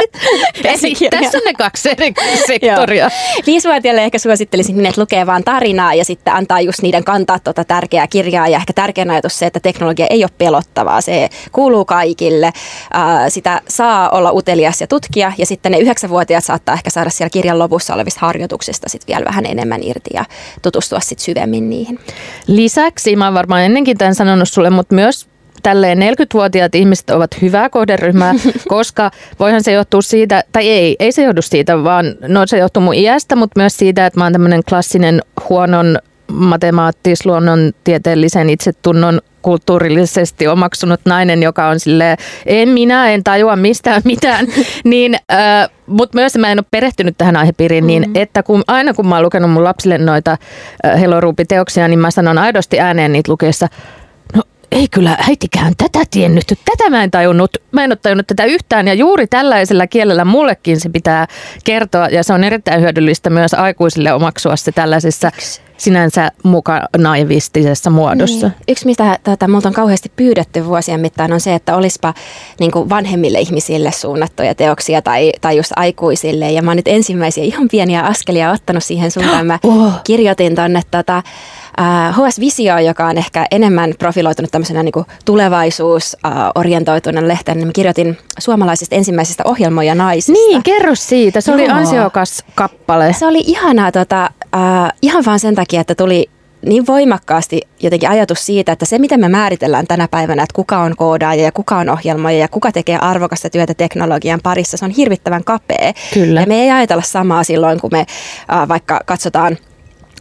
tässä 1.10 1.38
on 1.38 1.42
ne 1.46 1.54
kaksi 1.54 1.90
eri 1.90 2.12
sektoria. 2.46 3.08
5-vuotiaille 3.40 4.04
ehkä 4.04 4.18
suosittelisin 4.18 4.76
niin, 4.76 4.86
että 4.86 5.00
lukee 5.00 5.26
vaan 5.26 5.44
tarinaa 5.44 5.94
ja 5.94 6.04
sitten 6.04 6.34
antaa 6.34 6.60
just 6.60 6.82
niiden 6.82 7.04
kantaa 7.04 7.38
tuota 7.38 7.64
tärkeää 7.64 8.06
kirjaa 8.06 8.48
ja 8.48 8.58
ehkä 8.58 8.72
tärkeä 8.72 9.04
ajatus 9.08 9.38
se, 9.38 9.46
että 9.46 9.60
teknologia 9.60 10.06
ei 10.10 10.24
ole 10.24 10.30
pelottavaa. 10.38 11.00
Se 11.00 11.28
kuuluu 11.52 11.84
kaikille. 11.84 12.52
Sitä 13.28 13.60
saa 13.68 14.10
olla 14.10 14.32
utelias 14.32 14.80
ja 14.80 14.86
tutkia 14.86 15.32
ja 15.38 15.46
sitten 15.46 15.72
ne 15.72 15.78
9-vuotiaat 15.78 16.44
saattaa 16.44 16.74
ehkä 16.74 16.90
saada 16.90 17.10
siellä 17.10 17.30
kirjan 17.30 17.58
lopussa 17.58 17.94
olevista 17.94 18.20
harjoituksista 18.20 18.88
sitten 18.88 19.14
vielä 19.14 19.24
vähän 19.24 19.46
enemmän 19.46 19.82
irti 19.82 20.10
ja 20.14 20.24
tutustua 20.62 21.00
sitten 21.00 21.24
syvemmin 21.24 21.70
niihin. 21.70 21.98
Lisäksi 22.46 23.16
mä 23.16 23.34
varmaan 23.34 23.62
ennenkin 23.62 23.98
tämän 23.98 24.14
sanonut 24.14 24.48
sulle, 24.48 24.70
mutta 24.70 24.94
myös 24.94 25.28
tälleen 25.62 25.98
40-vuotiaat 25.98 26.74
ihmiset 26.74 27.10
ovat 27.10 27.42
hyvää 27.42 27.68
kohderyhmää, 27.70 28.34
koska 28.68 29.10
voihan 29.38 29.62
se 29.62 29.72
johtua 29.72 30.02
siitä, 30.02 30.44
tai 30.52 30.68
ei, 30.68 30.96
ei 30.98 31.12
se 31.12 31.22
johdu 31.22 31.42
siitä, 31.42 31.84
vaan 31.84 32.04
no 32.28 32.46
se 32.46 32.58
johtuu 32.58 32.82
mun 32.82 32.94
iästä, 32.94 33.36
mutta 33.36 33.60
myös 33.60 33.76
siitä, 33.76 34.06
että 34.06 34.20
mä 34.20 34.24
oon 34.24 34.32
tämmöinen 34.32 34.64
klassinen 34.68 35.22
huonon 35.48 35.98
matemaattis 36.32 37.26
luonnontieteellisen 37.26 38.50
itsetunnon 38.50 39.20
kulttuurillisesti 39.42 40.48
omaksunut 40.48 41.00
nainen, 41.04 41.42
joka 41.42 41.68
on 41.68 41.80
sille 41.80 42.16
en 42.46 42.68
minä, 42.68 43.10
en 43.10 43.24
tajua 43.24 43.56
mistään 43.56 44.02
mitään, 44.04 44.46
niin, 44.84 45.16
äh, 45.32 45.70
mutta 45.86 46.18
myös 46.18 46.38
mä 46.38 46.52
en 46.52 46.58
ole 46.58 46.66
perehtynyt 46.70 47.18
tähän 47.18 47.36
aihepiiriin, 47.36 47.86
niin 47.86 48.02
mm. 48.06 48.12
että 48.14 48.42
kun, 48.42 48.62
aina 48.66 48.94
kun 48.94 49.08
mä 49.08 49.14
oon 49.14 49.24
lukenut 49.24 49.50
mun 49.50 49.64
lapsille 49.64 49.98
noita 49.98 50.36
äh, 50.86 51.00
Heloruupi-teoksia, 51.00 51.88
niin 51.88 51.98
mä 51.98 52.10
sanon 52.10 52.38
aidosti 52.38 52.80
ääneen 52.80 53.12
niitä 53.12 53.32
lukeessa, 53.32 53.66
no 53.66 54.07
ei 54.78 54.88
kyllä 54.88 55.16
äitikään 55.28 55.72
tätä 55.76 55.98
tiennyt, 56.10 56.46
tätä 56.46 56.90
mä 56.90 57.04
en 57.04 57.10
tajunnut, 57.10 57.56
mä 57.72 57.84
en 57.84 57.90
ole 57.90 57.98
tajunnut 58.02 58.26
tätä 58.26 58.44
yhtään 58.44 58.88
ja 58.88 58.94
juuri 58.94 59.26
tällaisella 59.26 59.86
kielellä 59.86 60.24
mullekin 60.24 60.80
se 60.80 60.88
pitää 60.88 61.26
kertoa 61.64 62.06
ja 62.06 62.22
se 62.22 62.32
on 62.32 62.44
erittäin 62.44 62.80
hyödyllistä 62.80 63.30
myös 63.30 63.54
aikuisille 63.54 64.12
omaksua 64.12 64.56
se 64.56 64.72
tällaisessa 64.72 65.30
sinänsä 65.78 66.32
muka 66.42 66.82
naivistisessa 66.96 67.90
muodossa. 67.90 68.46
Niin. 68.46 68.56
Yksi, 68.68 68.86
mitä 68.86 69.18
tätä 69.22 69.48
multa 69.48 69.68
on 69.68 69.74
kauheasti 69.74 70.12
pyydetty 70.16 70.66
vuosien 70.66 71.00
mittaan, 71.00 71.32
on 71.32 71.40
se, 71.40 71.54
että 71.54 71.76
olisipa 71.76 72.14
niin 72.60 72.72
vanhemmille 72.74 73.40
ihmisille 73.40 73.92
suunnattuja 73.92 74.54
teoksia 74.54 75.02
tai, 75.02 75.32
tai 75.40 75.56
just 75.56 75.72
aikuisille. 75.76 76.50
Ja 76.50 76.62
mä 76.62 76.70
oon 76.70 76.76
nyt 76.76 76.88
ensimmäisiä 76.88 77.44
ihan 77.44 77.68
pieniä 77.68 78.02
askelia 78.02 78.50
ottanut 78.50 78.84
siihen 78.84 79.10
suuntaan. 79.10 79.46
Mä 79.46 79.58
oh. 79.62 79.92
kirjoitin 80.04 80.54
tonne 80.54 80.82
tota, 80.90 81.22
HS 82.12 82.40
Visio, 82.40 82.78
joka 82.78 83.06
on 83.06 83.18
ehkä 83.18 83.46
enemmän 83.50 83.94
profiloitunut 83.98 84.50
tämmöisenä 84.50 84.82
niin 84.82 84.92
tulevaisuusorientoituneena 85.24 87.28
lehteen, 87.28 87.58
niin 87.58 87.68
mä 87.68 87.72
kirjoitin 87.72 88.18
suomalaisista 88.38 88.94
ensimmäisistä 88.94 89.42
ohjelmoja 89.46 89.94
naisista. 89.94 90.32
Niin, 90.32 90.62
kerro 90.62 90.94
siitä. 90.94 91.40
Se 91.40 91.50
Joo. 91.50 91.60
oli 91.60 91.68
ansiokas 91.68 92.44
kappale. 92.54 93.12
Se 93.12 93.26
oli 93.26 93.42
ihanaa 93.46 93.92
tota, 93.92 94.24
äh, 94.24 94.30
ihan 95.02 95.24
vaan 95.24 95.40
sen 95.40 95.54
takia, 95.54 95.80
että 95.80 95.94
tuli 95.94 96.30
niin 96.66 96.86
voimakkaasti 96.86 97.60
jotenkin 97.80 98.08
ajatus 98.08 98.46
siitä, 98.46 98.72
että 98.72 98.84
se 98.84 98.98
miten 98.98 99.20
me 99.20 99.28
määritellään 99.28 99.86
tänä 99.86 100.08
päivänä, 100.08 100.42
että 100.42 100.54
kuka 100.54 100.78
on 100.78 100.96
koodaaja 100.96 101.42
ja 101.42 101.52
kuka 101.52 101.76
on 101.76 101.88
ohjelmoija 101.88 102.38
ja 102.38 102.48
kuka 102.48 102.72
tekee 102.72 102.98
arvokasta 102.98 103.50
työtä 103.50 103.74
teknologian 103.74 104.40
parissa, 104.42 104.76
se 104.76 104.84
on 104.84 104.90
hirvittävän 104.90 105.44
kapea. 105.44 105.92
Kyllä. 106.14 106.40
Ja 106.40 106.46
me 106.46 106.62
ei 106.62 106.70
ajatella 106.70 107.02
samaa 107.02 107.44
silloin, 107.44 107.80
kun 107.80 107.90
me 107.92 108.06
äh, 108.52 108.68
vaikka 108.68 109.00
katsotaan 109.06 109.58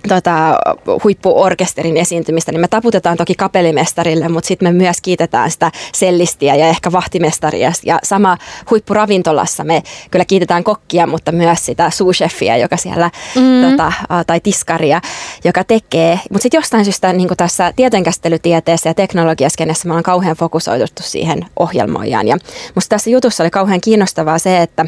tota, 0.08 0.60
huippuorkesterin 1.04 1.98
esiintymistä, 1.98 2.52
niin 2.52 2.62
me 2.62 2.68
taputetaan 2.68 3.18
toki 3.18 3.36
kapellimestarille, 3.36 4.30
mutta 4.30 4.48
sitten 4.48 4.68
me 4.68 4.72
myös 4.72 5.02
kiitetään 5.02 5.52
sitä 5.52 5.72
sellistiä 5.94 6.56
ja 6.56 6.68
ehkä 6.68 6.92
vahtimestaria. 6.92 7.72
Ja 7.86 8.00
sama 8.04 8.38
huippuravintolassa 8.70 9.64
me 9.64 9.84
kyllä 10.12 10.26
kiitetään 10.26 10.64
kokkia, 10.64 11.08
mutta 11.08 11.32
myös 11.32 11.66
sitä 11.66 11.90
suusheffiä, 11.90 12.58
joka 12.58 12.78
siellä, 12.78 13.12
mm. 13.36 13.70
tota, 13.70 13.94
tai 14.28 14.40
tiskaria, 14.40 15.02
joka 15.44 15.64
tekee. 15.64 16.20
Mutta 16.32 16.44
sitten 16.44 16.58
jostain 16.58 16.86
syystä 16.86 17.14
niin 17.14 17.30
tässä 17.38 17.74
tietojenkäsittelytieteessä 17.76 18.90
ja 18.90 18.94
teknologiaskenessä 18.94 19.88
me 19.88 19.92
ollaan 19.92 20.04
kauhean 20.04 20.36
fokusoiduttu 20.36 21.04
siihen 21.04 21.46
ohjelmoijaan. 21.60 22.28
Ja 22.28 22.38
musta 22.76 22.90
tässä 22.90 23.10
jutussa 23.10 23.44
oli 23.44 23.50
kauhean 23.50 23.82
kiinnostavaa 23.82 24.40
se, 24.40 24.62
että 24.62 24.86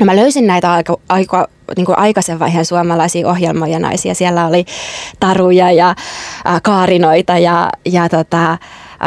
No 0.00 0.06
mä 0.06 0.16
löysin 0.16 0.46
näitä 0.46 0.72
aika, 0.72 0.96
aika 1.08 1.48
niin 1.76 1.86
kuin 1.86 1.98
aikaisen 1.98 2.38
vaiheen 2.38 2.64
suomalaisia 2.64 3.28
ohjelmoja 3.28 3.78
naisia. 3.78 4.14
Siellä 4.14 4.46
oli 4.46 4.64
taruja 5.20 5.72
ja 5.72 5.88
äh, 5.88 6.62
kaarinoita 6.62 7.38
ja, 7.38 7.70
ja 7.84 8.08
tota, 8.08 8.58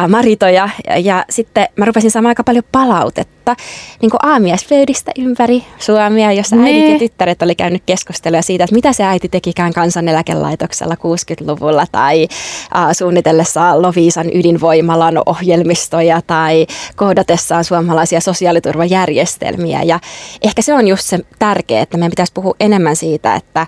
maritoja. 0.08 0.70
Ja, 0.88 0.98
ja 0.98 1.26
sitten 1.30 1.68
mä 1.76 1.86
rupesin 1.86 2.12
saamaan 2.12 2.32
aika 2.32 2.44
paljon 2.44 2.64
palautetta 2.72 3.56
niin 4.02 4.10
kuin 4.10 4.20
aamiaispöydistä 4.24 5.12
ympäri 5.20 5.64
Suomea, 5.80 6.32
jossa 6.32 6.56
äidit 6.56 6.92
ja 6.92 7.00
tyttäret 7.00 7.42
oli 7.42 7.56
käynyt 7.56 7.84
keskustelua 7.86 8.42
siitä, 8.42 8.64
että 8.64 8.76
mitä 8.76 8.94
se 8.94 9.04
äiti 9.04 9.30
tekikään 9.30 9.74
kansaneläkelaitoksella 9.74 10.96
60-luvulla 10.96 11.86
tai 11.92 12.28
äh, 12.76 12.88
suunnitellessaan 12.92 13.82
Loviisan 13.82 14.28
ydinvoimalan 14.34 15.22
ohjelmistoja 15.26 16.22
tai 16.28 16.68
kohdatessaan 16.96 17.64
suomalaisia 17.64 18.20
sosiaaliturvajärjestelmiä. 18.20 19.84
Ja 19.84 20.00
ehkä 20.42 20.62
se 20.62 20.74
on 20.74 20.88
just 20.88 21.04
se 21.04 21.20
tärkeä, 21.40 21.82
että 21.82 21.98
meidän 21.98 22.12
pitäisi 22.12 22.34
puhua 22.34 22.56
enemmän 22.60 22.96
siitä, 22.96 23.36
että 23.36 23.68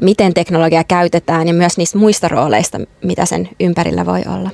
miten 0.00 0.34
teknologia 0.34 0.84
käytetään 0.84 1.48
ja 1.48 1.54
myös 1.54 1.78
niistä 1.78 1.98
muista 1.98 2.28
rooleista, 2.28 2.78
mitä 3.04 3.26
sen 3.26 3.48
ympärillä 3.60 4.06
voi 4.06 4.22
olla. 4.34 4.50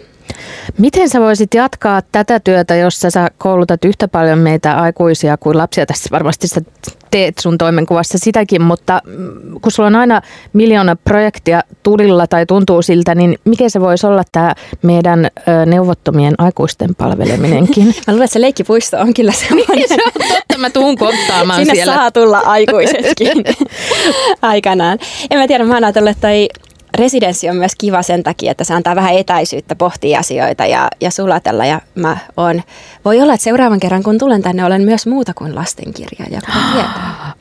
Miten 0.78 1.08
sä 1.08 1.20
voisit 1.20 1.54
jatkaa 1.54 2.02
tätä 2.12 2.40
työtä, 2.40 2.76
jossa 2.76 3.10
sä 3.10 3.28
koulutat 3.38 3.84
yhtä 3.84 4.08
paljon 4.08 4.38
meitä 4.38 4.80
aikuisia 4.80 5.36
kuin 5.36 5.58
lapsia? 5.58 5.86
Tässä 5.86 6.08
varmasti 6.12 6.48
sä 6.48 6.60
teet 7.10 7.38
sun 7.38 7.58
toimenkuvassa 7.58 8.18
sitäkin, 8.18 8.62
mutta 8.62 9.00
mm, 9.06 9.60
kun 9.60 9.72
sulla 9.72 9.86
on 9.86 9.96
aina 9.96 10.22
miljoona 10.52 10.96
projektia 10.96 11.62
tulilla 11.82 12.26
tai 12.26 12.46
tuntuu 12.46 12.82
siltä, 12.82 13.14
niin 13.14 13.38
mikä 13.44 13.68
se 13.68 13.80
voisi 13.80 14.06
olla 14.06 14.22
tämä 14.32 14.54
meidän 14.82 15.28
neuvottomien 15.66 16.34
aikuisten 16.38 16.94
palveleminenkin? 16.94 17.86
Mä 18.06 18.12
luulen, 18.12 18.24
että 18.24 18.32
se 18.32 18.40
leikkipuisto 18.40 18.98
on 19.00 19.14
kyllä 19.14 19.32
semmoinen. 19.48 19.76
Niin, 19.76 19.88
se 19.88 19.94
on 19.94 20.12
totta, 20.28 20.58
mä 20.58 20.70
tuun 20.70 20.96
kohtaamaan 20.98 21.60
Sinne 21.60 21.74
siellä. 21.74 21.94
saa 21.94 22.10
tulla 22.10 22.38
aikuisetkin 22.38 23.44
aikanaan. 24.42 24.98
En 25.30 25.38
mä 25.38 25.46
tiedä, 25.46 25.64
mä 25.64 25.74
oon 25.74 25.84
ajatellut, 25.84 26.10
että 26.10 26.28
toi 26.28 26.48
residenssi 26.98 27.48
on 27.48 27.56
myös 27.56 27.72
kiva 27.78 28.02
sen 28.02 28.22
takia, 28.22 28.50
että 28.50 28.64
se 28.64 28.74
antaa 28.74 28.96
vähän 28.96 29.14
etäisyyttä 29.14 29.74
pohtia 29.74 30.18
asioita 30.18 30.66
ja, 30.66 30.88
ja 31.00 31.10
sulatella. 31.10 31.64
Ja 31.64 31.80
mä 31.94 32.16
on, 32.36 32.62
voi 33.04 33.20
olla, 33.20 33.34
että 33.34 33.44
seuraavan 33.44 33.80
kerran 33.80 34.02
kun 34.02 34.18
tulen 34.18 34.42
tänne, 34.42 34.64
olen 34.64 34.82
myös 34.82 35.06
muuta 35.06 35.34
kuin 35.34 35.54
lastenkirjaaja. 35.54 36.40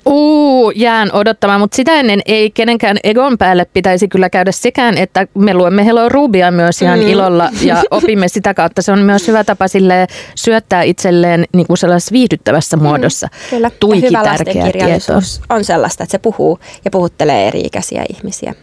Uu, 0.06 0.72
jään 0.76 1.10
odottamaan, 1.14 1.60
mutta 1.60 1.76
sitä 1.76 1.94
ennen 1.94 2.22
ei 2.26 2.52
kenenkään 2.52 2.98
egon 3.04 3.38
päälle 3.38 3.66
pitäisi 3.66 4.08
kyllä 4.08 4.30
käydä 4.30 4.52
sekään, 4.52 4.98
että 4.98 5.28
me 5.38 5.54
luemme 5.54 5.86
Hello 5.86 6.10
Rubia 6.10 6.52
myös 6.52 6.82
ihan 6.82 7.00
mm. 7.00 7.08
ilolla 7.08 7.50
ja 7.62 7.84
opimme 7.92 8.28
sitä 8.28 8.54
kautta. 8.54 8.82
Se 8.82 8.92
on 8.92 9.00
myös 9.00 9.28
hyvä 9.28 9.44
tapa 9.44 9.68
sille 9.68 10.08
syöttää 10.36 10.84
itselleen 10.84 11.46
niin 11.54 11.68
kuin 11.68 11.78
sellaisessa 11.78 12.14
viihdyttävässä 12.14 12.78
mm, 12.78 12.84
muodossa. 12.84 13.28
Mm, 13.28 13.50
kyllä. 13.50 13.72
Tuiki 13.80 14.08
hyvä 14.08 14.24
tärkeä 14.24 14.72
tieto. 14.72 15.14
on 15.50 15.64
sellaista, 15.64 16.04
että 16.04 16.12
se 16.12 16.20
puhuu 16.20 16.60
ja 16.86 16.92
puhuttelee 16.92 17.48
eri-ikäisiä 17.48 18.04
ihmisiä. 18.10 18.56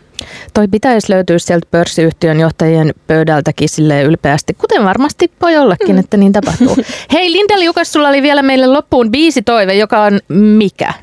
Toi 0.55 0.69
pitäisi 0.69 1.13
löytyä 1.13 1.39
sieltä 1.39 1.67
pörssiyhtiön 1.71 2.41
johtajien 2.41 2.95
pöydältäkin 3.07 3.69
sille 3.69 4.03
ylpeästi, 4.03 4.55
kuten 4.55 4.85
varmasti 4.85 5.33
voi 5.43 5.57
ollakin, 5.57 5.97
mm. 5.97 5.99
että 5.99 6.17
niin 6.17 6.33
tapahtuu. 6.33 6.77
Hei 7.13 7.33
Linda 7.33 7.59
Liukas, 7.59 7.93
sulla 7.93 8.09
oli 8.09 8.23
vielä 8.23 8.43
meille 8.43 8.67
loppuun 8.67 9.11
biisitoive, 9.11 9.75
joka 9.75 10.03
on 10.03 10.21
mikä? 10.29 10.95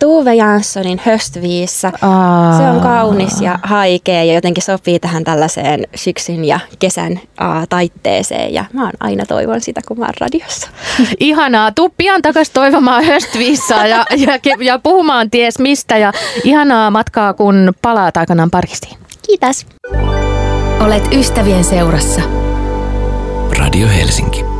Tuve 0.00 0.34
Janssonin 0.34 1.00
Höstviissä. 1.04 1.92
Aa. 2.02 2.58
Se 2.58 2.62
on 2.62 2.80
kaunis 2.80 3.40
ja 3.40 3.58
haikea 3.62 4.24
ja 4.24 4.34
jotenkin 4.34 4.62
sopii 4.62 4.98
tähän 4.98 5.24
tällaiseen 5.24 5.86
syksyn 5.94 6.44
ja 6.44 6.60
kesän 6.78 7.20
aa, 7.38 7.66
taitteeseen. 7.66 8.54
Ja 8.54 8.64
mä 8.72 8.82
oon 8.82 8.92
aina 9.00 9.26
toivon 9.26 9.60
sitä, 9.60 9.80
kun 9.88 9.98
mä 9.98 10.04
oon 10.04 10.14
radiossa. 10.20 10.68
Ihanaa. 11.20 11.72
Tuu 11.72 11.94
pian 11.96 12.22
takas 12.22 12.50
toivomaan 12.50 13.04
Höstviissaa 13.04 13.86
ja, 13.86 14.04
ja, 14.16 14.38
ja 14.60 14.78
puhumaan 14.78 15.30
ties 15.30 15.58
mistä. 15.58 15.98
Ja 15.98 16.12
ihanaa 16.44 16.90
matkaa, 16.90 17.34
kun 17.34 17.72
palaat 17.82 18.16
aikanaan 18.16 18.50
Pariisiin. 18.50 18.98
Kiitos. 19.26 19.66
Olet 20.80 21.12
ystävien 21.12 21.64
seurassa. 21.64 22.20
Radio 23.58 23.88
Helsinki. 23.88 24.59